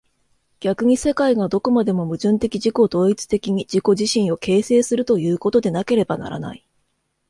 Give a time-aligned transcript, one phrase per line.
[0.61, 6.65] 逆に世界がどこまでも矛盾的自己同一的に自己自身を形成するということでなければならない。